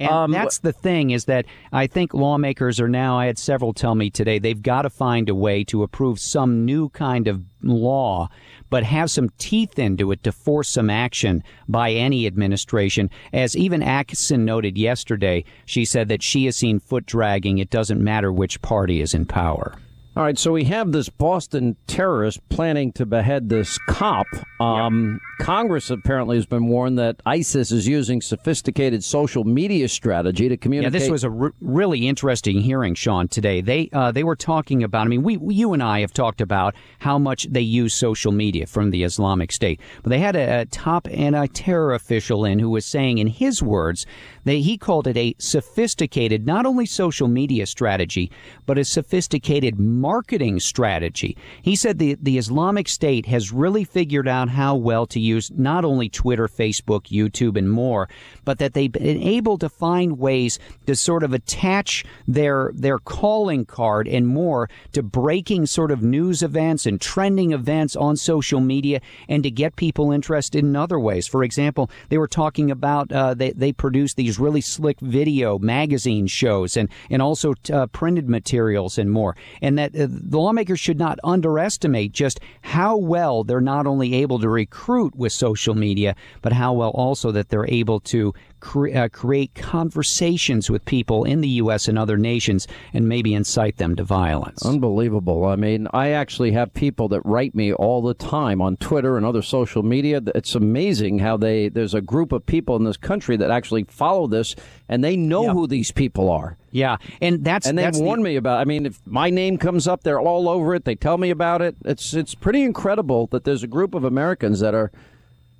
And 0.00 0.10
um, 0.10 0.30
that's 0.30 0.58
the 0.58 0.72
thing 0.72 1.10
is 1.10 1.26
that 1.26 1.44
I 1.72 1.86
think 1.86 2.14
lawmakers 2.14 2.80
are 2.80 2.88
now, 2.88 3.18
I 3.18 3.26
had 3.26 3.38
several 3.38 3.74
tell 3.74 3.94
me 3.94 4.08
today, 4.08 4.38
they've 4.38 4.60
got 4.60 4.82
to 4.82 4.90
find 4.90 5.28
a 5.28 5.34
way 5.34 5.62
to 5.64 5.82
approve 5.82 6.18
some 6.18 6.64
new 6.64 6.88
kind 6.88 7.28
of 7.28 7.42
law, 7.62 8.30
but 8.70 8.82
have 8.82 9.10
some 9.10 9.28
teeth 9.36 9.78
into 9.78 10.10
it 10.10 10.22
to 10.22 10.32
force 10.32 10.70
some 10.70 10.88
action 10.88 11.44
by 11.68 11.92
any 11.92 12.26
administration. 12.26 13.10
As 13.34 13.54
even 13.54 13.82
Attkisson 13.82 14.40
noted 14.40 14.78
yesterday, 14.78 15.44
she 15.66 15.84
said 15.84 16.08
that 16.08 16.22
she 16.22 16.46
has 16.46 16.56
seen 16.56 16.80
foot 16.80 17.04
dragging. 17.04 17.58
It 17.58 17.68
doesn't 17.68 18.02
matter 18.02 18.32
which 18.32 18.62
party 18.62 19.02
is 19.02 19.12
in 19.12 19.26
power. 19.26 19.74
All 20.16 20.24
right, 20.24 20.36
so 20.36 20.50
we 20.50 20.64
have 20.64 20.90
this 20.90 21.08
Boston 21.08 21.76
terrorist 21.86 22.40
planning 22.48 22.90
to 22.94 23.06
behead 23.06 23.48
this 23.48 23.78
cop. 23.88 24.26
Um, 24.58 25.20
yep. 25.38 25.46
Congress 25.46 25.88
apparently 25.88 26.36
has 26.36 26.46
been 26.46 26.66
warned 26.66 26.98
that 26.98 27.22
ISIS 27.24 27.70
is 27.70 27.86
using 27.86 28.20
sophisticated 28.20 29.04
social 29.04 29.44
media 29.44 29.88
strategy 29.88 30.48
to 30.48 30.56
communicate. 30.56 30.92
Yeah, 30.92 30.98
this 30.98 31.08
was 31.08 31.22
a 31.22 31.30
r- 31.30 31.54
really 31.60 32.08
interesting 32.08 32.60
hearing, 32.60 32.96
Sean. 32.96 33.28
Today 33.28 33.60
they 33.60 33.88
uh, 33.92 34.10
they 34.10 34.24
were 34.24 34.34
talking 34.34 34.82
about. 34.82 35.06
I 35.06 35.08
mean, 35.08 35.22
we 35.22 35.38
you 35.54 35.72
and 35.74 35.82
I 35.82 36.00
have 36.00 36.12
talked 36.12 36.40
about 36.40 36.74
how 36.98 37.16
much 37.16 37.44
they 37.44 37.60
use 37.60 37.94
social 37.94 38.32
media 38.32 38.66
from 38.66 38.90
the 38.90 39.04
Islamic 39.04 39.52
State, 39.52 39.80
but 40.02 40.10
they 40.10 40.18
had 40.18 40.34
a, 40.34 40.62
a 40.62 40.64
top 40.66 41.06
anti-terror 41.08 41.94
official 41.94 42.44
in 42.44 42.58
who 42.58 42.68
was 42.68 42.84
saying, 42.84 43.18
in 43.18 43.28
his 43.28 43.62
words, 43.62 44.06
that 44.44 44.54
he 44.54 44.76
called 44.76 45.06
it 45.06 45.16
a 45.16 45.36
sophisticated, 45.38 46.46
not 46.46 46.66
only 46.66 46.84
social 46.84 47.28
media 47.28 47.64
strategy, 47.64 48.30
but 48.66 48.76
a 48.76 48.84
sophisticated 48.84 49.78
marketing 50.00 50.60
strategy. 50.60 51.36
He 51.62 51.76
said 51.76 51.98
the, 51.98 52.16
the 52.20 52.38
Islamic 52.38 52.88
State 52.88 53.26
has 53.26 53.52
really 53.52 53.84
figured 53.84 54.28
out 54.28 54.48
how 54.48 54.74
well 54.74 55.06
to 55.06 55.20
use 55.20 55.50
not 55.50 55.84
only 55.84 56.08
Twitter, 56.08 56.48
Facebook, 56.48 57.02
YouTube, 57.08 57.56
and 57.56 57.70
more, 57.70 58.08
but 58.44 58.58
that 58.58 58.74
they've 58.74 58.90
been 58.90 59.22
able 59.22 59.58
to 59.58 59.68
find 59.68 60.18
ways 60.18 60.58
to 60.86 60.96
sort 60.96 61.22
of 61.22 61.32
attach 61.32 62.04
their 62.26 62.70
their 62.74 62.98
calling 62.98 63.64
card 63.64 64.08
and 64.08 64.26
more 64.26 64.68
to 64.92 65.02
breaking 65.02 65.66
sort 65.66 65.90
of 65.90 66.02
news 66.02 66.42
events 66.42 66.86
and 66.86 67.00
trending 67.00 67.52
events 67.52 67.96
on 67.96 68.16
social 68.16 68.60
media 68.60 69.00
and 69.28 69.42
to 69.42 69.50
get 69.50 69.76
people 69.76 70.12
interested 70.12 70.64
in 70.64 70.76
other 70.76 70.98
ways. 70.98 71.26
For 71.26 71.44
example, 71.44 71.90
they 72.08 72.18
were 72.18 72.28
talking 72.28 72.70
about 72.70 73.12
uh, 73.12 73.34
they, 73.34 73.50
they 73.52 73.72
produce 73.72 74.14
these 74.14 74.38
really 74.38 74.60
slick 74.60 75.00
video 75.00 75.58
magazine 75.58 76.26
shows 76.26 76.76
and, 76.76 76.88
and 77.10 77.20
also 77.22 77.54
uh, 77.72 77.86
printed 77.88 78.28
materials 78.28 78.98
and 78.98 79.10
more. 79.10 79.36
And 79.60 79.78
that 79.78 79.89
uh, 79.98 80.06
the 80.08 80.38
lawmakers 80.38 80.80
should 80.80 80.98
not 80.98 81.18
underestimate 81.24 82.12
just 82.12 82.40
how 82.62 82.96
well 82.96 83.44
they're 83.44 83.60
not 83.60 83.86
only 83.86 84.14
able 84.14 84.38
to 84.38 84.48
recruit 84.48 85.14
with 85.16 85.32
social 85.32 85.74
media, 85.74 86.14
but 86.42 86.52
how 86.52 86.72
well 86.72 86.90
also 86.90 87.32
that 87.32 87.48
they're 87.48 87.68
able 87.68 88.00
to 88.00 88.32
cre- 88.60 88.94
uh, 88.94 89.08
create 89.08 89.54
conversations 89.54 90.70
with 90.70 90.84
people 90.84 91.24
in 91.24 91.40
the 91.40 91.48
U.S. 91.48 91.88
and 91.88 91.98
other 91.98 92.16
nations 92.16 92.66
and 92.92 93.08
maybe 93.08 93.34
incite 93.34 93.78
them 93.78 93.96
to 93.96 94.04
violence. 94.04 94.64
Unbelievable. 94.64 95.44
I 95.44 95.56
mean, 95.56 95.88
I 95.92 96.10
actually 96.10 96.52
have 96.52 96.72
people 96.74 97.08
that 97.08 97.22
write 97.24 97.54
me 97.54 97.72
all 97.72 98.02
the 98.02 98.14
time 98.14 98.60
on 98.62 98.76
Twitter 98.76 99.16
and 99.16 99.26
other 99.26 99.42
social 99.42 99.82
media. 99.82 100.22
It's 100.34 100.54
amazing 100.54 101.18
how 101.18 101.36
they 101.36 101.68
there's 101.68 101.94
a 101.94 102.00
group 102.00 102.32
of 102.32 102.46
people 102.46 102.76
in 102.76 102.84
this 102.84 102.96
country 102.96 103.36
that 103.36 103.50
actually 103.50 103.84
follow 103.84 104.26
this 104.26 104.54
and 104.88 105.02
they 105.02 105.16
know 105.16 105.44
yep. 105.44 105.52
who 105.52 105.66
these 105.66 105.90
people 105.90 106.30
are. 106.30 106.56
Yeah, 106.72 106.98
and 107.20 107.44
that's 107.44 107.66
and 107.66 107.76
they 107.76 107.82
that's 107.82 107.98
warn 107.98 108.20
the, 108.20 108.24
me 108.24 108.36
about. 108.36 108.60
I 108.60 108.64
mean, 108.64 108.86
if 108.86 109.00
my 109.04 109.30
name 109.30 109.58
comes 109.58 109.88
up, 109.88 110.02
they're 110.02 110.20
all 110.20 110.48
over 110.48 110.74
it. 110.74 110.84
They 110.84 110.94
tell 110.94 111.18
me 111.18 111.30
about 111.30 111.62
it. 111.62 111.76
It's 111.84 112.14
it's 112.14 112.34
pretty 112.34 112.62
incredible 112.62 113.26
that 113.28 113.44
there's 113.44 113.62
a 113.62 113.66
group 113.66 113.94
of 113.94 114.04
Americans 114.04 114.60
that 114.60 114.74
are, 114.74 114.92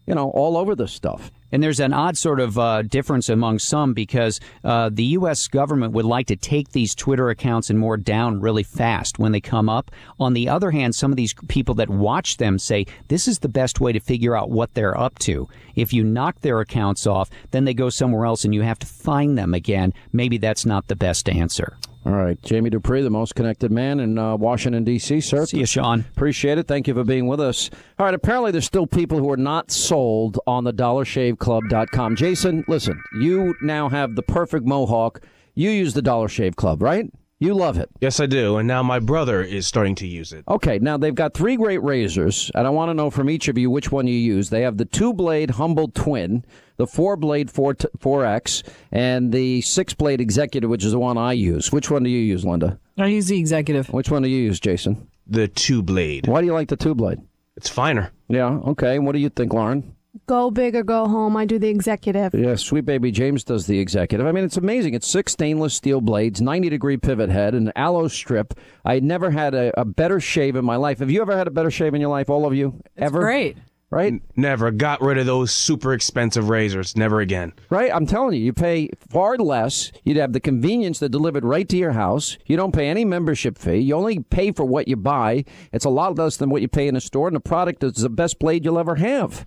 you 0.07 0.15
know, 0.15 0.31
all 0.31 0.57
over 0.57 0.75
this 0.77 0.93
stuff. 0.93 1.33
And 1.53 1.63
there's 1.63 1.81
an 1.81 1.93
odd 1.93 2.17
sort 2.17 2.41
of 2.41 2.59
uh, 2.59 2.83
difference 2.83 3.29
among 3.29 3.59
some 3.59 3.95
because 3.95 4.41
uh, 4.65 4.91
the 4.93 5.05
U.S. 5.05 5.49
government 5.49 5.93
would 5.93 6.05
like 6.05 6.27
to 6.29 6.37
take 6.37 6.71
these 6.71 6.95
Twitter 6.95 7.31
accounts 7.31 7.71
and 7.71 7.79
more 7.79 7.97
down 7.97 8.41
really 8.41 8.63
fast 8.63 9.19
when 9.19 9.33
they 9.33 9.41
come 9.41 9.69
up. 9.69 9.91
On 10.19 10.33
the 10.33 10.49
other 10.49 10.71
hand, 10.71 10.95
some 10.95 11.11
of 11.11 11.17
these 11.17 11.35
people 11.49 11.75
that 11.77 11.89
watch 11.89 12.37
them 12.37 12.59
say 12.59 12.87
this 13.09 13.27
is 13.29 13.39
the 13.39 13.49
best 13.49 13.81
way 13.81 13.93
to 13.93 14.01
figure 14.01 14.37
out 14.37 14.51
what 14.51 14.75
they're 14.75 14.99
up 14.99 15.19
to. 15.21 15.49
If 15.75 15.93
you 15.93 16.05
knock 16.05 16.41
their 16.41 16.61
accounts 16.61 17.07
off, 17.07 17.31
then 17.51 17.65
they 17.65 17.75
go 17.75 17.91
somewhere 17.91 18.27
else 18.27 18.45
and 18.45 18.55
you 18.55 18.63
have 18.63 18.79
to 18.81 18.87
find 18.87 19.37
them 19.37 19.55
again. 19.55 19.93
Maybe 20.13 20.39
that's 20.39 20.67
not 20.67 20.89
the 20.89 20.97
best 20.97 21.29
answer. 21.29 21.77
All 22.07 22.13
right. 22.13 22.41
Jamie 22.43 22.71
Dupree, 22.71 23.03
the 23.03 23.11
most 23.11 23.35
connected 23.35 23.71
man 23.71 24.01
in 24.01 24.17
uh, 24.17 24.35
Washington, 24.37 24.85
D.C., 24.85 25.21
sir. 25.21 25.45
See 25.45 25.59
you, 25.59 25.67
Sean. 25.67 26.07
Appreciate 26.17 26.57
it. 26.57 26.67
Thank 26.67 26.89
you 26.89 26.95
for 26.95 27.05
being 27.05 27.27
with 27.27 27.41
us. 27.41 27.69
All 27.99 28.07
right. 28.07 28.15
Apparently, 28.15 28.53
there's 28.53 28.65
still 28.65 28.87
people 28.87 29.19
who 29.19 29.31
are 29.31 29.37
not 29.37 29.71
sold 29.71 30.39
on 30.47 30.65
the 30.65 30.73
dollarshaveclub.com. 30.73 32.17
Jason, 32.17 32.65
listen, 32.69 33.03
you 33.21 33.55
now 33.61 33.91
have 33.91 34.15
the 34.15 34.23
perfect 34.23 34.65
mohawk. 34.65 35.21
You 35.55 35.71
use 35.71 35.93
the 35.93 36.01
Dollar 36.01 36.29
Shave 36.29 36.57
Club, 36.57 36.81
right? 36.81 37.11
You 37.43 37.55
love 37.55 37.79
it. 37.79 37.89
Yes, 38.03 38.21
I 38.21 38.27
do. 38.27 38.59
And 38.59 38.69
now 38.69 38.83
my 38.83 38.99
brother 38.99 39.43
is 39.43 39.67
starting 39.67 39.95
to 39.97 40.07
use 40.07 40.35
it. 40.35 40.45
Okay, 40.47 40.79
now 40.79 40.99
they've 40.99 41.15
got 41.15 41.33
three 41.33 41.57
great 41.57 41.83
razors, 41.83 42.51
and 42.55 42.67
I 42.67 42.71
want 42.71 42.91
to 42.91 42.95
know 42.95 43.09
from 43.09 43.31
each 43.31 43.49
of 43.49 43.57
you 43.57 43.71
which 43.71 43.91
one 43.91 44.07
you 44.07 44.15
use. 44.15 44.51
They 44.51 44.61
have 44.61 44.77
the 44.77 44.85
two 44.85 45.15
blade 45.15 45.53
Humble 45.53 45.89
Twin, 45.89 46.45
the 46.77 46.87
four 46.87 47.17
blade 47.17 47.51
4, 47.51 47.75
4X, 47.75 48.63
and 48.93 49.33
the 49.33 49.63
six 49.63 49.95
blade 49.95 50.21
Executive, 50.21 50.69
which 50.69 50.85
is 50.85 50.93
the 50.93 50.99
one 50.99 51.17
I 51.17 51.33
use. 51.33 51.73
Which 51.73 51.91
one 51.91 52.03
do 52.03 52.11
you 52.11 52.19
use, 52.19 52.45
Linda? 52.45 52.79
I 52.99 53.07
use 53.07 53.29
the 53.29 53.39
Executive. 53.39 53.89
Which 53.89 54.11
one 54.11 54.21
do 54.21 54.29
you 54.29 54.43
use, 54.43 54.61
Jason? 54.61 55.09
The 55.27 55.49
two 55.49 55.83
blade. 55.83 56.27
Why 56.27 56.43
do 56.43 56.47
you 56.47 56.53
like 56.53 56.69
the 56.69 56.77
two 56.77 56.95
blade? 56.95 57.21
It's 57.57 57.71
finer. 57.71 58.13
Yeah, 58.29 58.49
okay. 58.69 58.99
What 58.99 59.13
do 59.13 59.19
you 59.19 59.31
think, 59.31 59.55
Lauren? 59.55 59.97
Go 60.31 60.49
big 60.49 60.77
or 60.77 60.85
go 60.85 61.09
home. 61.09 61.37
I 61.37 61.45
do 61.45 61.59
the 61.59 61.67
executive. 61.67 62.33
Yeah, 62.37 62.55
sweet 62.55 62.87
baby 62.87 63.11
James 63.11 63.43
does 63.43 63.67
the 63.67 63.81
executive. 63.81 64.29
I 64.29 64.31
mean, 64.31 64.45
it's 64.45 64.57
amazing. 64.57 64.95
It's 64.95 65.09
six 65.09 65.33
stainless 65.33 65.75
steel 65.75 66.01
blades, 66.01 66.41
90 66.41 66.69
degree 66.69 66.97
pivot 66.97 67.31
head, 67.31 67.53
an 67.57 67.73
aloe 67.75 68.07
strip. 68.07 68.55
I 68.85 69.01
never 69.01 69.33
had 69.33 69.57
a, 69.57 69.81
a 69.81 69.85
better 69.85 70.21
shave 70.21 70.55
in 70.55 70.65
my 70.65 70.77
life. 70.77 71.01
Have 71.01 71.11
you 71.11 71.21
ever 71.21 71.37
had 71.37 71.49
a 71.49 71.51
better 71.51 71.69
shave 71.73 71.95
in 71.95 72.01
your 72.01 72.11
life, 72.11 72.31
all 72.31 72.47
of 72.47 72.55
you? 72.55 72.81
It's 72.95 73.07
ever? 73.07 73.19
great. 73.19 73.59
Right? 73.91 74.13
N- 74.13 74.21
never. 74.37 74.71
Got 74.71 75.01
rid 75.01 75.19
of 75.19 75.27
those 75.27 75.51
super 75.51 75.93
expensive 75.93 76.49
razors. 76.49 76.97
Never 76.97 77.19
again. 77.19 77.53
Right? 77.69 77.91
I'm 77.93 78.07
telling 78.07 78.35
you, 78.35 78.45
you 78.45 78.53
pay 78.53 78.91
far 79.09 79.37
less. 79.37 79.91
You'd 80.05 80.17
have 80.19 80.33
the 80.33 80.39
convenience 80.39 81.01
that 81.01 81.09
delivered 81.09 81.45
right 81.45 81.69
to 81.69 81.77
your 81.77 81.91
house. 81.91 82.39
You 82.47 82.57
don't 82.57 82.73
pay 82.73 82.89
any 82.89 83.05
membership 83.05 83.59
fee. 83.59 83.79
You 83.79 83.97
only 83.97 84.21
pay 84.21 84.53
for 84.53 84.65
what 84.65 84.87
you 84.87 84.95
buy. 84.95 85.45
It's 85.73 85.87
a 85.87 85.91
lot 85.91 86.17
less 86.17 86.37
than 86.37 86.51
what 86.51 86.63
you 86.63 86.69
pay 86.69 86.87
in 86.87 86.95
a 86.95 87.01
store, 87.01 87.27
and 87.27 87.35
the 87.35 87.41
product 87.41 87.83
is 87.83 87.95
the 87.95 88.09
best 88.09 88.39
blade 88.39 88.65
you'll 88.65 88.79
ever 88.79 88.95
have. 88.95 89.45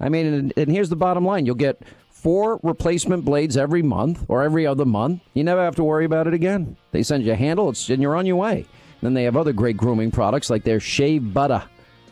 I 0.00 0.08
mean, 0.08 0.26
and, 0.26 0.52
and 0.56 0.70
here's 0.70 0.88
the 0.88 0.96
bottom 0.96 1.24
line 1.24 1.46
you'll 1.46 1.54
get 1.54 1.82
four 2.08 2.60
replacement 2.62 3.24
blades 3.24 3.56
every 3.56 3.82
month 3.82 4.24
or 4.28 4.42
every 4.42 4.66
other 4.66 4.84
month. 4.84 5.22
You 5.34 5.44
never 5.44 5.62
have 5.62 5.76
to 5.76 5.84
worry 5.84 6.04
about 6.04 6.26
it 6.26 6.34
again. 6.34 6.76
They 6.92 7.02
send 7.02 7.24
you 7.24 7.32
a 7.32 7.36
handle, 7.36 7.70
it's, 7.70 7.88
and 7.88 8.02
you're 8.02 8.16
on 8.16 8.26
your 8.26 8.36
way. 8.36 8.66
Then 9.00 9.14
they 9.14 9.24
have 9.24 9.36
other 9.36 9.52
great 9.52 9.76
grooming 9.76 10.10
products 10.10 10.50
like 10.50 10.64
their 10.64 10.80
shave 10.80 11.32
butter. 11.32 11.62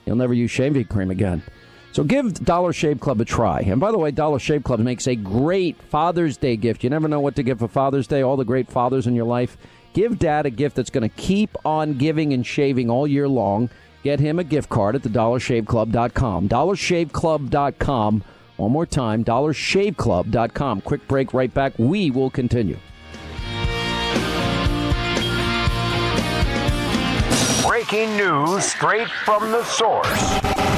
You'll 0.06 0.16
never 0.16 0.32
use 0.32 0.50
shaving 0.50 0.86
cream 0.86 1.10
again. 1.10 1.42
So 1.92 2.04
give 2.04 2.44
Dollar 2.44 2.72
Shave 2.72 3.00
Club 3.00 3.20
a 3.20 3.24
try. 3.24 3.60
And 3.60 3.80
by 3.80 3.90
the 3.90 3.98
way, 3.98 4.10
Dollar 4.10 4.38
Shave 4.38 4.62
Club 4.62 4.80
makes 4.80 5.06
a 5.06 5.16
great 5.16 5.80
Father's 5.82 6.36
Day 6.36 6.56
gift. 6.56 6.84
You 6.84 6.90
never 6.90 7.08
know 7.08 7.20
what 7.20 7.34
to 7.36 7.42
give 7.42 7.58
for 7.58 7.68
Father's 7.68 8.06
Day, 8.06 8.22
all 8.22 8.36
the 8.36 8.44
great 8.44 8.70
fathers 8.70 9.06
in 9.06 9.14
your 9.14 9.24
life. 9.24 9.56
Give 9.94 10.18
dad 10.18 10.46
a 10.46 10.50
gift 10.50 10.76
that's 10.76 10.90
going 10.90 11.08
to 11.08 11.16
keep 11.16 11.56
on 11.64 11.98
giving 11.98 12.32
and 12.32 12.46
shaving 12.46 12.88
all 12.88 13.06
year 13.06 13.26
long. 13.26 13.68
Get 14.02 14.20
him 14.20 14.38
a 14.38 14.44
gift 14.44 14.68
card 14.68 14.94
at 14.94 15.02
the 15.02 15.08
dollarshaveclub.com. 15.08 16.48
Dollarshaveclub.com. 16.48 18.24
One 18.56 18.72
more 18.72 18.86
time, 18.86 19.24
dollarshaveclub.com. 19.24 20.80
Quick 20.80 21.06
break, 21.06 21.32
right 21.32 21.52
back. 21.52 21.78
We 21.78 22.10
will 22.10 22.30
continue. 22.30 22.78
Breaking 27.66 28.16
news 28.16 28.64
straight 28.64 29.08
from 29.24 29.50
the 29.52 29.62
source. 29.64 30.08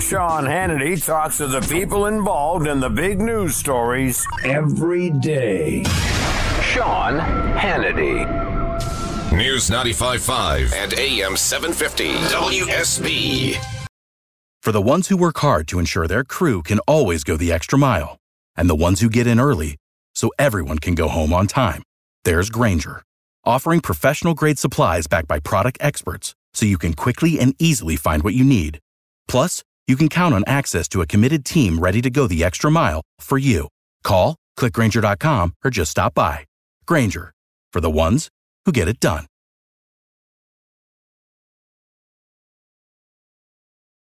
Sean 0.04 0.44
Hannity 0.44 1.04
talks 1.04 1.38
to 1.38 1.46
the 1.46 1.60
people 1.62 2.06
involved 2.06 2.66
in 2.66 2.80
the 2.80 2.90
big 2.90 3.20
news 3.20 3.56
stories 3.56 4.26
every 4.44 5.10
day. 5.10 5.82
Sean 6.62 7.18
Hannity. 7.56 8.49
News 9.32 9.70
95.5 9.70 10.74
and 10.74 10.92
AM 10.94 11.36
750 11.36 12.14
WSB. 12.34 13.64
For 14.60 14.72
the 14.72 14.82
ones 14.82 15.06
who 15.06 15.16
work 15.16 15.38
hard 15.38 15.68
to 15.68 15.78
ensure 15.78 16.08
their 16.08 16.24
crew 16.24 16.64
can 16.64 16.80
always 16.80 17.22
go 17.22 17.36
the 17.36 17.52
extra 17.52 17.78
mile, 17.78 18.18
and 18.56 18.68
the 18.68 18.74
ones 18.74 19.00
who 19.00 19.08
get 19.08 19.28
in 19.28 19.38
early 19.38 19.76
so 20.16 20.32
everyone 20.36 20.80
can 20.80 20.96
go 20.96 21.06
home 21.06 21.32
on 21.32 21.46
time, 21.46 21.84
there's 22.24 22.50
Grainger, 22.50 23.02
offering 23.44 23.78
professional 23.80 24.34
grade 24.34 24.58
supplies 24.58 25.06
backed 25.06 25.28
by 25.28 25.38
product 25.38 25.78
experts 25.80 26.34
so 26.52 26.66
you 26.66 26.76
can 26.76 26.94
quickly 26.94 27.38
and 27.38 27.54
easily 27.60 27.94
find 27.94 28.24
what 28.24 28.34
you 28.34 28.42
need. 28.42 28.80
Plus, 29.28 29.62
you 29.86 29.94
can 29.94 30.08
count 30.08 30.34
on 30.34 30.42
access 30.48 30.88
to 30.88 31.02
a 31.02 31.06
committed 31.06 31.44
team 31.44 31.78
ready 31.78 32.02
to 32.02 32.10
go 32.10 32.26
the 32.26 32.42
extra 32.42 32.68
mile 32.68 33.00
for 33.20 33.38
you. 33.38 33.68
Call, 34.02 34.34
clickgrainger.com, 34.58 35.54
or 35.64 35.70
just 35.70 35.92
stop 35.92 36.14
by. 36.14 36.46
Grainger, 36.84 37.32
for 37.72 37.80
the 37.80 37.90
ones 37.90 38.28
who 38.64 38.72
get 38.72 38.88
it 38.88 39.00
done. 39.00 39.29